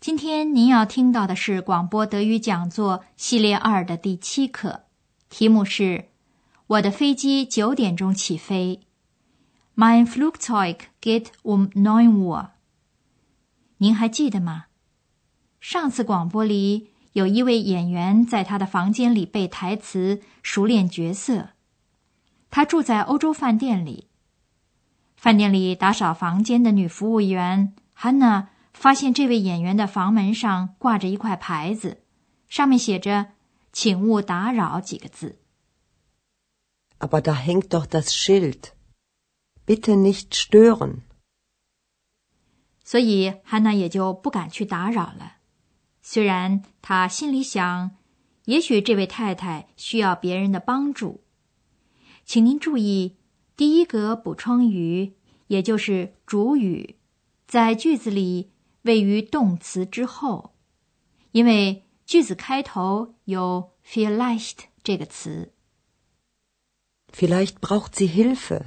[0.00, 4.84] 今天您要听到的是广播德语讲座系列二的第七课，
[5.28, 6.06] 题目是
[6.68, 8.80] “我的飞机九点钟起飞”。
[9.76, 12.46] Mein Flugzeug geht um neun Uhr。
[13.76, 14.68] 您还记得吗？
[15.60, 21.50] 上次广播里有一位演员在他的房间里背台词，熟练角色。
[22.50, 24.06] 他住在欧洲饭店里。
[25.14, 28.46] 饭店里打扫房间的女服务员 Hannah。
[28.80, 32.00] 发现这位演员的房门上挂着一块牌子，
[32.48, 33.32] 上面写着
[33.74, 35.36] “请勿打扰”几个字。
[36.98, 38.70] Aber da hängt doch das Schild.
[39.66, 41.00] Bitte nicht stören.
[42.82, 45.34] 所以汉娜也就不敢去打扰了。
[46.00, 47.90] 虽然她心里想，
[48.46, 51.22] 也许这位太太需要别人的帮助。
[52.24, 53.18] 请您注意，
[53.54, 56.96] 第一个补充语，也就是主语，
[57.46, 58.49] 在句子里。
[58.82, 60.54] 位于动词之后，
[61.32, 65.52] 因为句子开头有 vielleicht 这个词。
[67.12, 68.66] Vielleicht braucht sie Hilfe。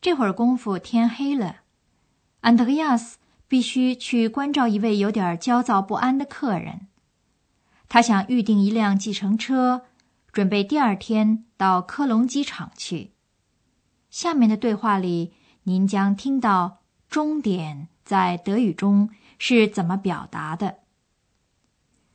[0.00, 1.62] 这会儿功夫天黑了，
[2.40, 6.88] 安德烈亚斯必须去关照一位有点焦躁不安的客人。
[7.88, 9.86] 他想预定一辆计程车，
[10.32, 13.12] 准备第二天到科隆机场去。
[14.10, 15.32] 下面的对话里，
[15.64, 16.79] 您将听到。
[17.10, 20.78] 终点在德语中是怎么表达的？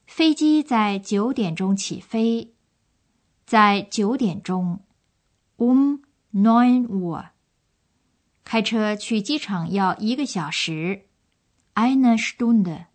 [0.07, 2.53] 飞机在九点钟起飞，
[3.45, 4.79] 在九点钟
[5.57, 5.97] ，um
[6.34, 7.25] neun Uhr。
[8.45, 11.07] 开车去机场要一个小时
[11.73, 12.85] ，eine Stunde。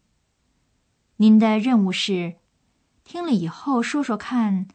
[1.17, 2.37] 您的任务是，
[3.05, 4.67] 听了以后说说看，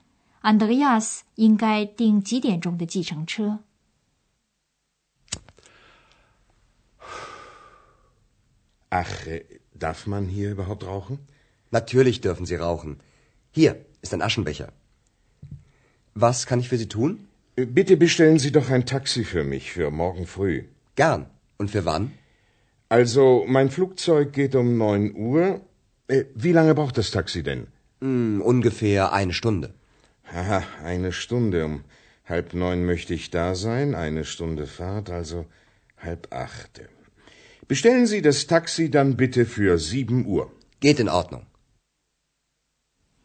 [0.41, 3.64] 安德烈亚斯应该订几点钟的计程车
[9.01, 9.13] ？Ach,
[9.85, 11.19] darf man hier überhaupt rauchen?
[11.77, 12.91] Natürlich dürfen Sie rauchen.
[13.51, 13.71] Hier
[14.03, 14.69] ist ein Aschenbecher.
[16.25, 17.11] Was kann ich für Sie tun?
[17.77, 20.55] Bitte bestellen Sie doch ein Taxi für mich für morgen früh.
[20.95, 21.25] Gern.
[21.57, 22.11] Und für wann?
[22.89, 25.61] Also, mein Flugzeug geht um neun Uhr.
[26.07, 27.67] Äh, wie lange braucht das Taxi denn?
[27.99, 29.73] Mm, ungefähr eine Stunde.
[30.31, 31.65] Haha, eine Stunde.
[31.65, 31.83] Um
[32.33, 33.95] halb neun möchte ich da sein.
[33.95, 35.45] Eine Stunde Fahrt, also
[35.97, 36.81] halb acht.
[37.67, 40.51] Bestellen Sie das Taxi dann bitte für sieben Uhr.
[40.79, 41.45] Geht in Ordnung.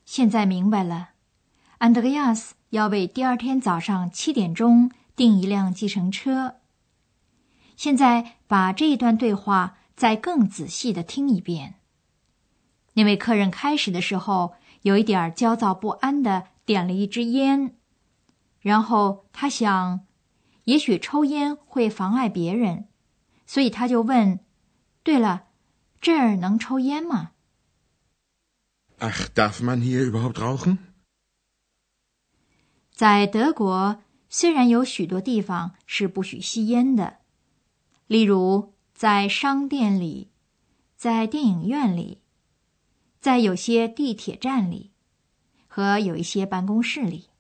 [0.07, 1.11] 现在明白了，
[1.77, 6.57] 安德烈亚斯要为第二天早上七点钟订一辆计程车。
[7.77, 11.75] 现在把这一段对话再更仔细的听一遍。
[12.95, 17.75] 那位客人开始的时候有一点焦躁不安的点了一支烟，
[18.61, 20.07] 然后他想，
[20.65, 22.87] 也许抽烟会妨碍别人。
[23.51, 24.39] 所以他就问
[25.03, 25.49] ：“对了，
[26.01, 27.33] 这儿能抽烟吗
[29.01, 30.79] ？”Ach, darf man hier überhaupt rauchen？
[32.93, 37.17] 在德国，虽然有许多地方是不许吸烟的，
[38.07, 40.31] 例如在商店里、
[40.95, 42.21] 在电影院里、
[43.19, 44.93] 在有些地铁站里
[45.67, 47.31] 和有一些办公室里，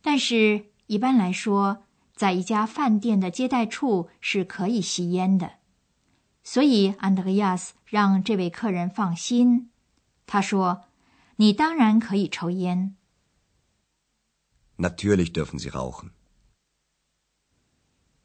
[0.00, 1.82] 但是一般来说。
[2.20, 5.52] 在一家饭店的接待处是可以吸烟的，
[6.44, 9.70] 所以安德烈亚斯让这位客人放心。
[10.26, 10.84] 他说
[11.40, 12.94] ：“你当然可以抽烟。”
[14.76, 16.10] Natürlich dürfen Sie rauchen。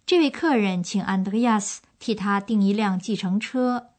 [0.05, 3.91] 这位客人请安德烈亚斯替他订一辆计程车，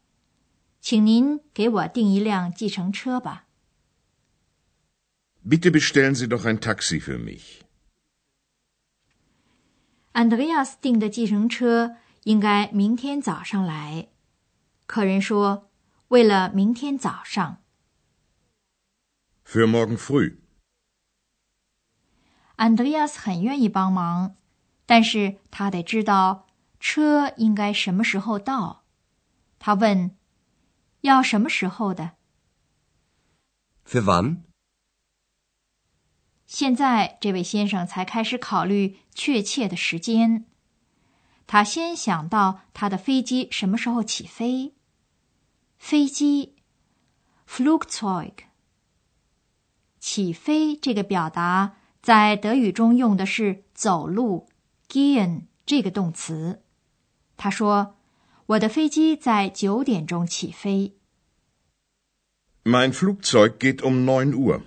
[0.79, 3.47] 请您给我订一辆计程车吧。
[5.43, 7.65] Bitte bestellen Sie doch ein Taxi für mich。
[10.17, 14.07] 安德烈亚斯订的计程车应该明天早上来。
[14.87, 15.69] 客人说
[16.09, 17.61] ：“为了明天早上。”
[19.45, 20.37] Für morgen früh。
[22.55, 24.35] 安德烈亚斯很愿意帮忙，
[24.87, 26.47] 但是他得知道
[26.79, 28.85] 车应该什么时候到。
[29.59, 30.17] 他问
[31.01, 32.13] ：“要什么时候的
[33.85, 34.46] ？”Für wann？
[36.47, 40.45] 现在，这位先生才开始考虑确切的时间。
[41.45, 44.73] 他先想到他的飞机什么时候起飞。
[45.77, 46.55] 飞机
[47.47, 48.31] Flugzeug。
[49.99, 54.47] 起飞这个表达在德语中用的是走路
[54.87, 56.63] gehen 这个动词。
[57.35, 57.97] 他说
[58.47, 60.95] ：“我的飞机在九点钟起飞。”
[62.63, 64.61] Mein Flugzeug geht um neun Uhr.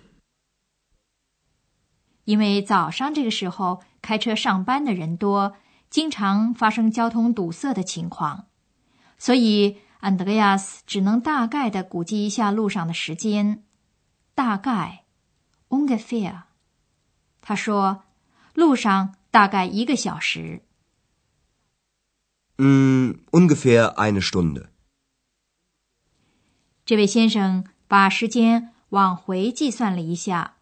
[2.31, 5.57] 因为早上这个时候开车上班的人多，
[5.91, 8.47] 经常发生交通堵塞的情况，
[9.19, 13.65] 所以安德烈亚斯只能大概的估计一下路上的时间。
[14.37, 15.03] 大概
[15.71, 16.43] ，ungefähr。
[17.41, 18.05] 他说，
[18.55, 20.63] 路上大概一个小时。
[22.59, 24.69] 嗯，ungefähr eine Stunde。
[26.85, 30.59] 这位先生把时间往回计算了一下。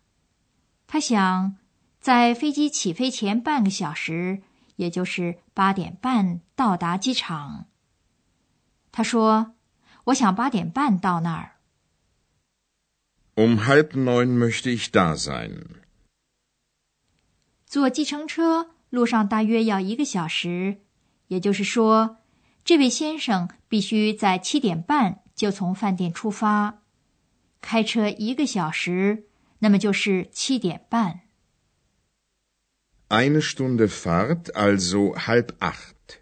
[0.90, 1.54] 他想，
[2.00, 4.40] 在飞机起飞前半个小时，
[4.76, 7.66] 也就是八点半到达机场。
[8.90, 9.54] 他说
[10.04, 11.56] ：“我想八点半到那儿。”
[13.36, 15.66] Um halb neun möchte ich da sein。
[17.66, 20.78] 坐计程车路上大约要一个小时，
[21.26, 22.16] 也就是说，
[22.64, 26.80] 这位先生必须在七点半就从饭店出发，
[27.60, 29.27] 开车一个小时。
[29.60, 31.20] 那么就是七点半。
[33.08, 36.20] Eine Stunde Fahrt, also halb acht。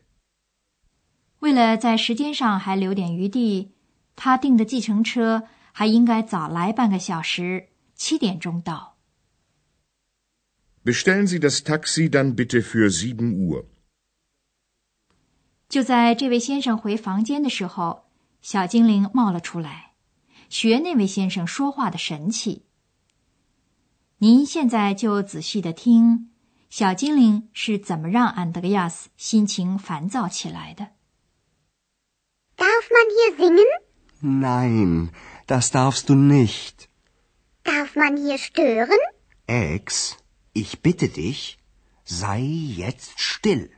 [1.40, 3.72] 为了在时间上还留点余地，
[4.14, 8.96] 他订的计程车还应该早来半个小时，七点钟到。
[10.84, 13.64] Bestellen Sie das Taxi dann bitte für sieben Uhr。
[15.68, 18.04] 就在这位先生回房间的时候，
[18.40, 19.94] 小精灵冒了出来，
[20.48, 22.65] 学那位先生说话的神气。
[24.18, 26.30] 您现在就仔细的听，
[26.70, 30.88] 小精灵是怎么让安德烈亚斯心情烦躁起来的。
[32.56, 33.66] Darf man hier singen?
[34.22, 35.10] Nein,
[35.46, 36.88] das darfst du nicht.
[37.62, 38.96] Darf man hier stören?
[39.44, 40.16] Ex,
[40.54, 41.58] ich bitte dich,
[42.06, 43.68] sei jetzt still.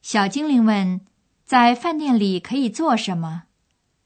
[0.00, 1.02] 小精灵问
[1.44, 3.42] ：“在饭店里可以做什么？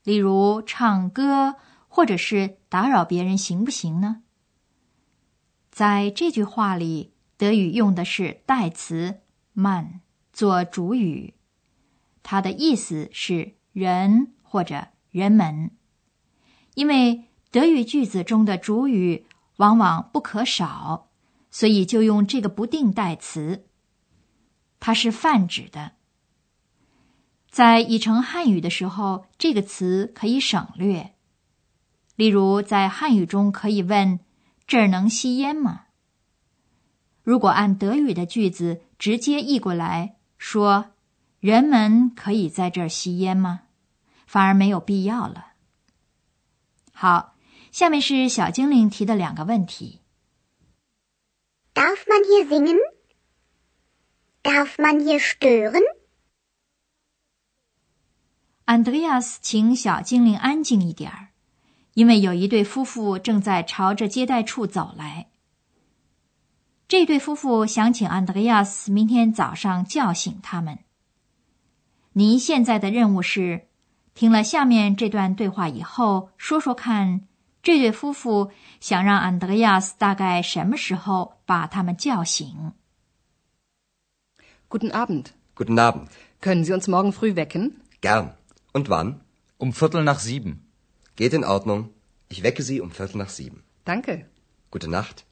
[0.02, 1.54] 例如唱歌。”
[1.92, 4.22] 或者是打扰别人行不行呢？
[5.70, 9.20] 在这句话里，德语用的是代词
[9.52, 10.00] man
[10.32, 11.34] 做主语，
[12.22, 15.72] 它的意思是人或者人们。
[16.74, 19.26] 因为德语句子中的主语
[19.56, 21.08] 往往不可少，
[21.50, 23.66] 所以就用这个不定代词。
[24.78, 25.92] 它是泛指的。
[27.50, 31.16] 在译成汉语的时候，这个词可以省略。
[32.20, 34.20] 例如，在汉语中可以问
[34.68, 35.86] ：“这儿能吸烟吗？”
[37.24, 40.92] 如果按德语的句子直接译过来说
[41.40, 43.62] ：“人们可以在这儿吸烟吗？”
[44.28, 45.52] 反而没有必要了。
[46.92, 47.36] 好，
[47.72, 50.02] 下面是小精灵提的两个问题
[51.72, 52.76] ：Darf man hier singen?
[54.42, 55.80] Darf man hier stören?
[58.66, 61.29] 安德烈亚斯，请小精灵安静一点儿。
[62.00, 65.26] 因为有一对夫妇正在朝着接待处走来，
[66.88, 70.78] 这对夫妇想请安德烈亚斯明天早上叫醒他们。
[72.14, 73.68] 您现在的任务是，
[74.14, 77.28] 听了下面这段对话以后，说说看，
[77.62, 82.72] 这对夫妇想让安德烈亚斯大概什么时候把他们叫醒
[84.70, 85.26] ？Guten Abend.
[85.54, 86.06] Guten Abend.
[86.40, 87.72] Können Sie uns morgen früh wecken?
[88.00, 88.30] Gern.
[88.72, 89.16] Und wann?
[89.58, 90.60] Um Viertel nach sieben.
[91.15, 91.89] Geht in Ordnung.
[92.29, 93.63] Ich wecke Sie um Viertel nach sieben.
[93.85, 94.25] Danke.
[94.71, 95.23] Gute Nacht.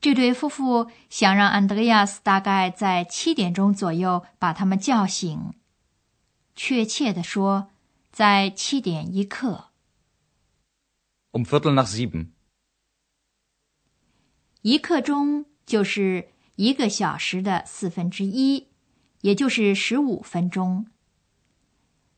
[0.00, 5.54] 这对夫妇想让安德烈亚斯大概在七点钟左右把他们叫醒，
[6.56, 7.70] 确切的说，
[8.10, 9.66] 在七点一刻。
[11.30, 12.30] Um Viertel nach sieben。
[14.62, 18.68] 一刻钟就是一个小时的四分之一，
[19.20, 20.86] 也就是十五分钟。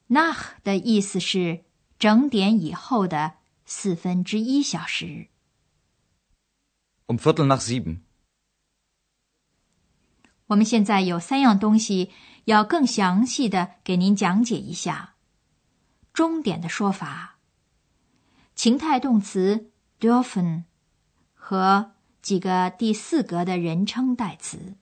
[0.10, 1.66] Nach 的意思是。
[2.00, 3.34] 整点以后的
[3.66, 5.28] 四分之一小时。
[7.08, 8.00] Um Viertel nach sieben。
[10.46, 12.12] 我们现在有三样东西
[12.46, 15.16] 要更详细的给您讲解一下。
[16.13, 17.39] 终点的说法，
[18.56, 20.63] 情态动词 dürfen
[21.34, 24.78] 和几个第四格的人称代词。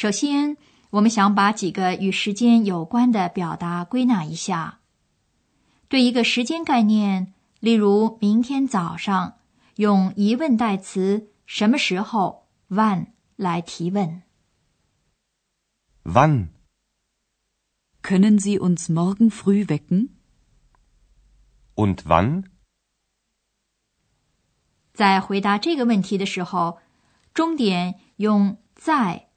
[0.00, 0.56] 首先，
[0.90, 4.78] 我们想把几个与时间有关的表达归纳一下。
[5.88, 9.38] 对一个时间概念，例如，明天早上
[9.74, 14.22] 用疑问代词“什么时候 ”（wann） 来提问。
[16.04, 16.50] Wann?
[18.00, 20.10] Können Sie uns morgen früh wecken?
[21.74, 22.44] Und wann?
[24.94, 26.78] 在回答这个问题的时候，
[27.34, 29.27] 终点用在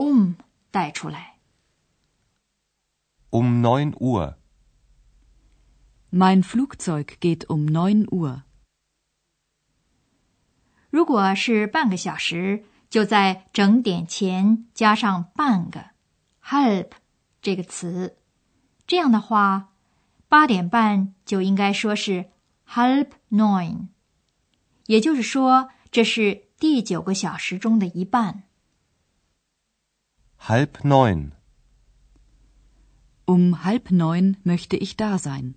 [0.00, 0.32] um
[0.70, 1.36] 带出来。
[3.30, 4.36] Um neun Uhr.
[6.10, 8.42] Mein Flugzeug geht um neun Uhr.
[10.88, 15.90] 如果是半个小时，就在整点前加上半个
[16.42, 16.90] halb
[17.40, 18.16] 这个词。
[18.86, 19.68] 这样的话，
[20.28, 22.30] 八点半就应该说是
[22.66, 23.88] halb neun，
[24.86, 28.42] 也就是说，这是第九个小时中的一半。
[30.48, 31.32] Halb neun.
[33.26, 35.54] Um halb neun möchte ich da sein.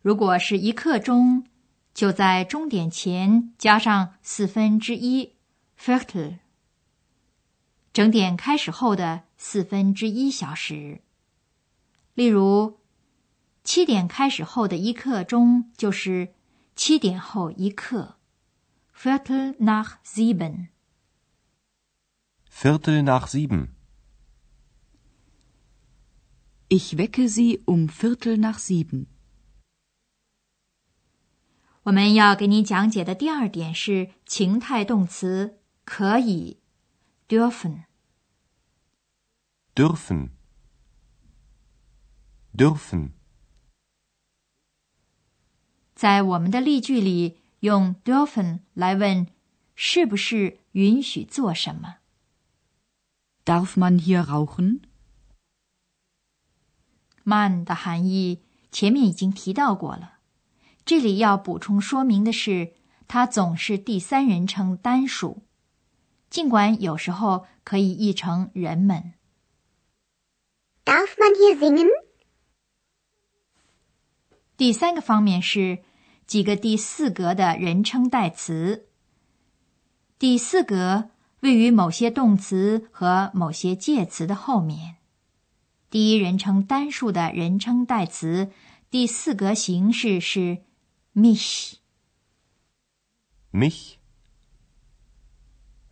[0.00, 1.44] 如果是一刻钟，
[1.92, 5.34] 就在终点前加上四分之一
[5.78, 6.38] Viertel，
[7.92, 11.02] 整点开始后的四分之一小时。
[12.14, 12.78] 例如，
[13.64, 16.32] 七点开始后的一刻钟就是
[16.76, 18.16] 七点后一刻
[18.96, 20.68] Viertel nach sieben。
[22.49, 23.75] Viertel nach sieben.
[26.67, 29.07] Ich wecke Sie um Viertel nach sieben.
[31.83, 36.59] 我们要给你讲解的第二点是情态动词可以
[37.27, 37.83] dürfen。
[39.75, 40.29] Dürfen.
[42.55, 43.11] Dürfen.
[45.93, 49.27] 在我们的例句里，用 dürfen 来问
[49.75, 51.97] 是不是允许做什么。
[53.50, 54.78] Darf man hier rauchen?
[57.24, 60.20] man 的含义前面已经提到过了，
[60.84, 62.74] 这里要补充说明的是，
[63.08, 65.42] 它总是第三人称单数，
[66.28, 69.14] 尽管有时候可以译成人们。
[70.84, 71.88] Darf man hier singen?
[74.56, 75.82] 第三个方面是
[76.24, 78.86] 几个第四格的人称代词。
[80.20, 84.96] 第四格位于某些动词和某些介词的后面。
[85.88, 88.52] 第一人称单数的人称代词
[88.90, 90.58] 第四格形式是
[91.14, 91.74] mich。
[93.52, 93.94] Mich.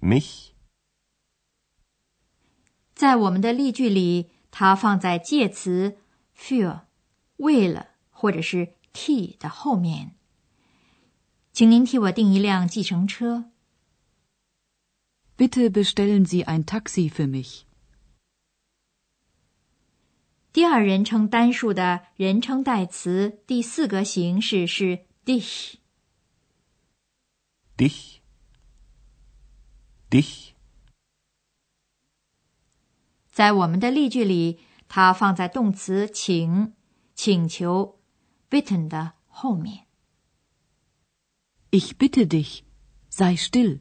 [0.01, 0.51] Mich.
[2.95, 5.99] 在我们的例句里，它放在介词
[6.37, 6.83] für
[7.39, 10.15] 为了或者是 t 的后面。
[11.53, 13.51] 请您替我订一辆计程车。
[15.39, 17.65] Bitte bestellen Sie ein Taxi für mich.
[20.53, 25.77] 第二人称单数的人称代词第四格形式是 dich。
[27.77, 28.19] Dich.
[30.11, 30.55] Dich.
[33.31, 36.73] 在我们的例句里，它放在动词请、
[37.15, 38.01] 请求
[38.51, 39.87] bitten 的后面。
[41.71, 42.63] Ich bitte dich,
[43.09, 43.79] sei still.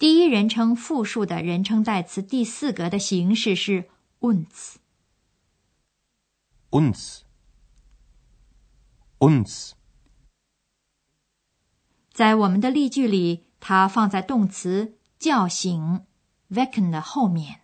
[0.00, 3.90] 第一人称复数的人称代词第四格的形式是
[4.20, 4.76] uns。
[6.70, 7.18] Uns.
[9.18, 9.72] Uns.
[12.10, 16.06] 在我们的例句里，它放在动词叫醒
[16.48, 17.60] wecken 的后面。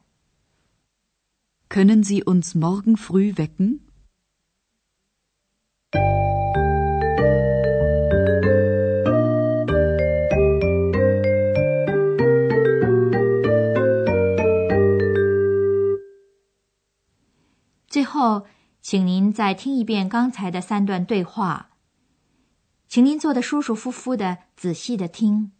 [1.71, 3.79] Können Sie uns morgen früh wecken?
[18.27, 18.45] 后，
[18.83, 21.71] 请您再听一遍刚才的三段对话，
[22.89, 25.53] 请您坐得舒舒服服的，仔细的听。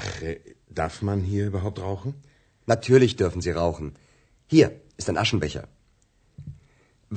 [0.00, 0.40] Ach, äh,
[0.80, 2.14] darf man hier überhaupt rauchen?
[2.66, 3.94] Natürlich dürfen Sie rauchen.
[4.46, 5.64] Hier ist ein Aschenbecher.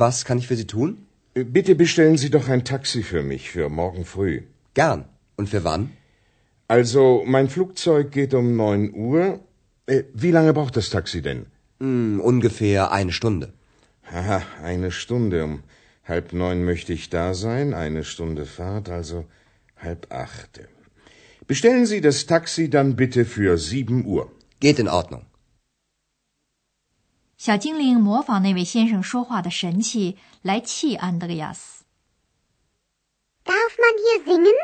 [0.04, 0.90] Was kann ich für Sie tun?
[1.36, 4.36] Äh, Bitte bestellen Sie doch ein Taxi für mich für morgen früh.
[4.74, 5.06] Gern.
[5.36, 5.92] Und für wann?
[6.68, 9.40] Also, mein Flugzeug geht um neun Uhr.
[9.86, 11.46] Äh, wie lange braucht das Taxi denn?
[11.80, 13.54] Hm, ungefähr eine Stunde.
[14.12, 15.44] Haha, eine Stunde.
[15.44, 15.64] Um
[16.06, 19.26] halb neun möchte ich da sein, eine Stunde Fahrt, also
[19.78, 20.62] halb acht.
[21.47, 24.31] Bestellen Sie das Taxi dann bitte für sieben Uhr.
[24.61, 25.25] Geht in Ordnung.
[27.37, 31.85] 小精灵模仿那位先生说话的神气，来气安德烈亚斯。
[33.45, 34.55] Darf man hier singen?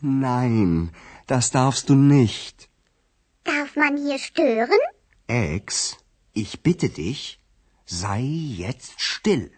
[0.00, 0.92] Nein,
[1.26, 2.68] das darfst du nicht.
[3.44, 4.78] Darf man hier stören?
[5.26, 5.96] Ex,
[6.32, 7.40] ich bitte dich,
[7.84, 9.50] sei jetzt still.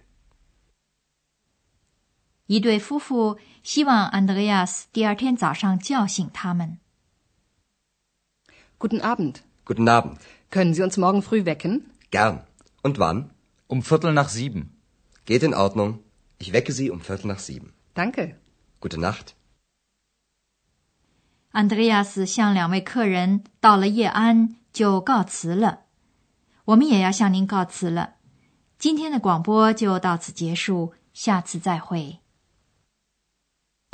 [2.47, 6.79] 一对夫妇希望安德烈亚斯第二天早上叫醒他们。
[8.79, 9.35] Guten Abend.
[9.65, 10.17] Guten Abend.
[10.49, 11.81] Können Sie uns morgen früh wecken?
[12.09, 12.41] Gern.
[12.83, 13.29] Und wann?
[13.67, 14.67] Um Viertel nach sieben.
[15.25, 15.99] Geht in Ordnung.
[16.37, 17.73] Ich wecke Sie um Viertel nach sieben.
[17.93, 18.35] Danke.
[18.79, 19.33] Gute Nacht.
[21.51, 25.81] 安德烈亚斯向两位客人道了夜安，就告辞了。
[26.65, 28.15] 我们也要向您告辞了。
[28.77, 32.19] 今天的广播就到此结束，下次再会。